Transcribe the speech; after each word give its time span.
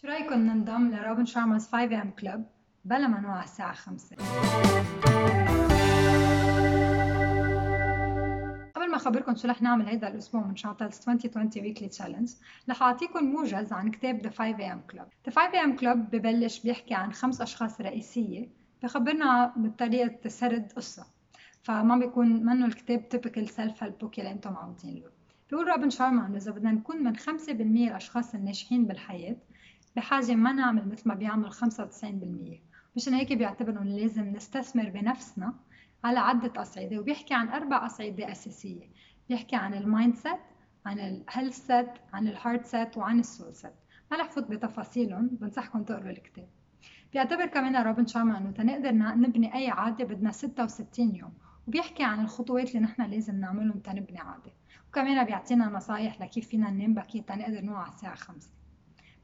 شو 0.00 0.06
رايكم 0.06 0.38
ننضم 0.38 0.90
لروبن 0.90 1.26
Sharma's 1.26 1.62
5 1.62 2.02
am 2.02 2.20
club 2.20 2.40
بلا 2.84 3.06
ما 3.08 3.20
نوعى 3.20 3.42
الساعة 3.44 3.72
5 3.72 4.16
قبل 8.74 8.90
ما 8.90 8.96
أخبركم 8.96 9.36
شو 9.36 9.48
رح 9.48 9.62
نعمل 9.62 9.86
هيدا 9.86 10.08
الأسبوع 10.08 10.46
من 10.46 10.56
Chantal's 10.56 11.08
2020 11.08 11.50
weekly 11.66 11.88
challenge 11.88 12.30
رح 12.68 12.82
أعطيكم 12.82 13.24
موجز 13.24 13.72
عن 13.72 13.90
كتاب 13.90 14.22
The 14.22 14.34
5 14.34 14.56
am 14.56 14.92
club. 14.94 15.30
The 15.30 15.34
5 15.34 15.52
am 15.52 15.80
club 15.80 15.96
ببلش 16.12 16.60
بيحكي 16.60 16.94
عن 16.94 17.12
خمس 17.12 17.40
أشخاص 17.40 17.80
رئيسية 17.80 18.48
بخبرنا 18.82 19.52
بطريقة 19.56 20.28
سرد 20.28 20.72
قصة. 20.76 21.06
فما 21.62 21.96
بيكون 21.96 22.44
منه 22.44 22.66
الكتاب 22.66 23.04
typical 23.14 23.48
self 23.48 23.80
help 23.80 24.04
book 24.04 24.18
اللي 24.18 24.32
أنتم 24.32 24.52
معودين 24.52 24.94
له 24.94 25.10
بيقول 25.50 25.68
روبن 25.68 25.90
شارما 25.90 26.26
انه 26.26 26.36
إذا 26.36 26.52
بدنا 26.52 26.72
نكون 26.72 27.04
من 27.04 27.16
5% 27.16 27.28
الأشخاص 27.50 28.34
الناجحين 28.34 28.86
بالحياة 28.86 29.36
بحاجة 29.98 30.34
ما 30.34 30.52
نعمل 30.52 30.88
مثل 30.88 31.08
ما 31.08 31.14
بيعمل 31.14 31.52
95% 31.52 31.56
مشان 32.96 33.14
هيك 33.14 33.32
بيعتبروا 33.32 33.82
انه 33.82 33.96
لازم 33.96 34.28
نستثمر 34.28 34.88
بنفسنا 34.90 35.54
على 36.04 36.18
عدة 36.18 36.62
أصعدة 36.62 36.98
وبيحكي 36.98 37.34
عن 37.34 37.48
أربع 37.48 37.86
أصعدة 37.86 38.32
أساسية. 38.32 38.88
بيحكي 39.28 39.56
عن 39.56 39.74
ال 39.74 40.14
mindset 40.14 40.40
عن 40.86 40.98
ال 40.98 41.66
healthset 41.66 41.88
عن 42.12 42.28
ال 42.28 42.66
heartset 42.66 42.96
وعن 42.96 43.20
ال 43.20 43.54
soulset. 43.54 43.72
ما 44.10 44.16
رح 44.16 44.30
فوت 44.30 44.50
بتفاصيلهم 44.50 45.26
بنصحكم 45.26 45.82
تقروا 45.82 46.10
الكتاب. 46.10 46.48
بيعتبر 47.12 47.46
كمان 47.46 47.76
روبن 47.86 48.06
شارما 48.06 48.38
إنه 48.38 48.50
تنقدر 48.50 48.92
نبني 48.94 49.54
أي 49.54 49.70
عادة 49.70 50.04
بدنا 50.04 50.32
66 50.32 51.14
يوم. 51.14 51.32
وبيحكي 51.68 52.04
عن 52.04 52.20
الخطوات 52.20 52.68
اللي 52.68 52.80
نحن 52.80 53.02
لازم 53.02 53.40
نعملهم 53.40 53.78
تنبني 53.78 54.18
عادة. 54.18 54.52
وكمان 54.88 55.24
بيعطينا 55.24 55.66
نصايح 55.66 56.20
لكيف 56.20 56.48
فينا 56.48 56.70
ننام 56.70 56.94
بكير 56.94 57.22
تنقدر 57.22 57.60
نوعى 57.60 57.82
على 57.82 57.92
الساعة 57.92 58.14
خمسة. 58.14 58.50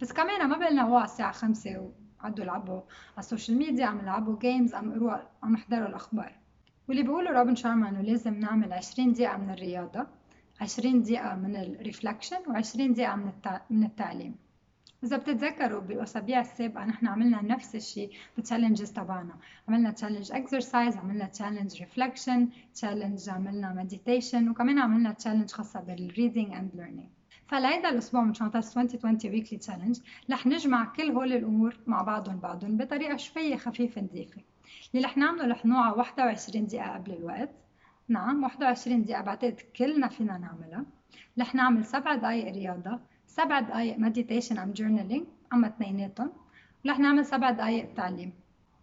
بس 0.01 0.13
كمان 0.13 0.49
ما 0.49 0.57
بقلنا 0.59 0.83
وعوا 0.83 1.01
الساعة 1.01 1.33
خمسة 1.33 1.91
وقعدوا 2.21 2.45
يلعبوا 2.45 2.81
على 3.13 3.19
ال 3.19 3.25
social 3.25 3.59
media 3.59 3.87
عم 3.87 3.99
يلعبوا 3.99 4.39
games 4.39 4.75
عم 4.75 4.91
يقروا 4.93 5.17
عم 5.43 5.55
يحضروا 5.55 5.89
الأخبار. 5.89 6.33
واللي 6.89 7.03
بيقوله 7.03 7.31
روبن 7.31 7.55
شارما 7.55 7.89
إنه 7.89 8.01
لازم 8.01 8.35
نعمل 8.35 8.73
عشرين 8.73 9.13
دقيقة 9.13 9.37
من 9.37 9.51
الرياضة 9.51 10.07
عشرين 10.61 11.03
دقيقة 11.03 11.35
من 11.35 11.57
ال 11.57 11.64
reflection 11.64 12.37
وعشرين 12.49 12.93
دقيقة 12.93 13.17
من, 13.17 13.29
التع... 13.29 13.61
من 13.71 13.85
التعليم. 13.85 14.35
إذا 15.05 15.17
بتتذكروا 15.17 15.81
بالأسابيع 15.81 16.41
السابقة 16.41 16.85
نحن 16.85 17.07
عملنا 17.07 17.43
نفس 17.43 17.75
الشيء 17.75 18.11
بال 18.37 18.46
challenges 18.46 18.93
تبعنا. 18.93 19.35
عملنا 19.69 19.91
challenge 19.91 20.33
exercise 20.33 20.97
عملنا 20.97 21.27
challenge 21.27 21.81
reflection 21.81 22.49
challenge 22.75 23.29
عملنا 23.29 23.73
meditation 23.73 24.49
وكمان 24.49 24.79
عملنا 24.79 25.13
challenge 25.13 25.51
خاصة 25.51 25.81
بال 25.81 25.97
reading 25.97 26.53
and 26.53 26.71
learning 26.75 27.09
فلهيدا 27.49 27.89
الأسبوع 27.89 28.23
من 28.23 28.35
Chantal's 28.35 28.79
2020 28.79 29.35
weekly 29.35 29.59
challenge 29.59 30.01
رح 30.31 30.47
نجمع 30.47 30.85
كل 30.85 31.11
هول 31.11 31.33
الأمور 31.33 31.77
مع 31.87 32.03
بعضهم 32.03 32.39
بعضهم 32.39 32.77
بطريقة 32.77 33.17
شوية 33.17 33.57
خفيفة 33.57 34.03
نظيفة 34.03 34.43
اللي 34.95 35.07
رح 35.07 35.17
نعمله 35.17 35.47
رح 35.47 35.67
نوعى 35.67 35.93
21 35.93 36.67
دقيقة 36.67 36.95
قبل 36.95 37.13
الوقت. 37.13 37.51
نعم 38.09 38.43
21 38.43 39.03
دقيقة 39.03 39.23
بعتقد 39.23 39.61
كلنا 39.77 40.09
فينا 40.09 40.39
نعملها. 40.39 40.85
رح 41.41 41.55
نعمل 41.55 41.85
سبع 41.85 42.15
دقايق 42.15 42.53
رياضة 42.53 43.01
سبع 43.27 43.61
دقايق 43.61 43.99
meditation 43.99 44.59
أو 44.59 44.73
journaling 44.73 45.27
أو 45.53 45.67
اثنيناتهم. 45.67 46.33
ورح 46.85 46.99
نعمل 46.99 47.27
سبع 47.27 47.51
دقايق 47.51 47.95
تعليم. 47.95 48.33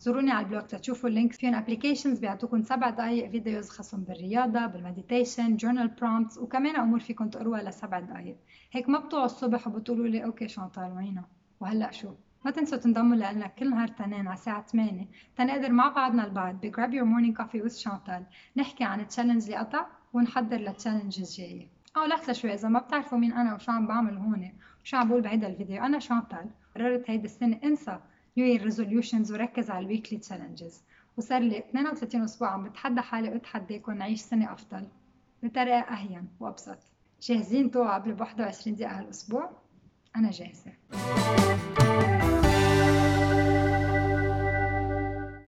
زوروني 0.01 0.31
على 0.31 0.45
ال 0.45 0.49
blog 0.49 0.63
تشوفوا 0.63 1.09
ال 1.09 1.14
link 1.14 1.33
فيهم 1.33 1.55
applications 1.55 2.19
بيعطوكم 2.19 2.61
سبع 2.63 2.89
دقايق 2.89 3.31
videos 3.31 3.69
خاصهم 3.69 4.03
بالرياضة 4.03 4.65
بال 4.65 4.80
meditation 4.80 5.55
journal 5.55 5.87
prompts 5.87 6.37
وكمان 6.37 6.75
أمور 6.75 6.99
فيكم 6.99 7.29
تقروها 7.29 7.63
لسبع 7.63 7.99
دقايق. 7.99 8.37
هيك 8.71 8.89
ما 8.89 8.99
بتوعوا 8.99 9.25
الصبح 9.25 9.67
وبتقولوا 9.67 10.07
لي 10.07 10.25
okay 10.25 10.47
شانتال 10.47 10.93
وينها 10.97 11.27
وهلأ 11.59 11.91
شو؟ 11.91 12.13
ما 12.45 12.51
تنسوا 12.51 12.77
تنضموا 12.77 13.15
لنا 13.15 13.47
كل 13.47 13.69
نهار 13.69 13.87
تنين 13.87 14.27
على 14.27 14.33
الساعة 14.33 14.65
8 14.67 15.07
تنقدر 15.35 15.71
مع 15.71 15.89
بعضنا 15.89 16.25
البعض 16.25 16.65
ب 16.65 16.71
Grab 16.75 16.91
Your 16.91 17.05
Morning 17.05 17.41
Coffee 17.41 17.63
with 17.63 17.77
Chantal 17.77 18.25
نحكي 18.57 18.83
عن 18.83 18.99
ال 18.99 19.03
challenge 19.03 19.43
اللي 19.43 19.55
قطع 19.55 19.85
ونحضر 20.13 20.57
لل 20.57 20.68
challenge 20.68 21.19
الجاية. 21.19 21.67
أو 21.97 22.05
لحظة 22.05 22.33
شوي 22.33 22.53
إذا 22.53 22.69
ما 22.69 22.79
بتعرفوا 22.79 23.17
مين 23.17 23.33
أنا 23.33 23.55
وشو 23.55 23.71
عم 23.71 23.87
بعمل 23.87 24.17
هون 24.17 24.51
وشو 24.83 24.97
عم 24.97 25.09
بقول 25.09 25.21
بهيدا 25.21 25.47
الفيديو. 25.47 25.83
أنا 25.83 25.99
شانتال 25.99 26.49
قررت 26.75 27.09
هيدي 27.09 27.25
السنة 27.25 27.59
إنسى 27.63 27.99
new 28.37 28.45
year 28.45 28.63
resolutions 28.63 29.31
وركز 29.31 29.69
على 29.69 29.85
ال 29.85 29.90
weekly 29.90 30.19
challenges 30.19 30.83
وصار 31.17 31.41
لي 31.41 31.57
32 31.59 32.23
أسبوع 32.23 32.49
عم 32.49 32.63
بتحدى 32.63 33.01
حالي 33.01 33.29
واتحداكم 33.29 33.91
نعيش 33.91 34.21
سنة 34.21 34.53
أفضل. 34.53 34.87
بطريقة 35.43 35.79
أهون 35.79 36.27
وأبسط. 36.39 36.77
جاهزين 37.21 37.71
توعى 37.71 37.93
قبل 37.99 38.13
ب 38.13 38.21
21 38.21 38.75
دقيقة 38.75 38.99
هالأسبوع؟ 38.99 39.49
أنا 40.15 40.31
جاهزة. 40.31 40.71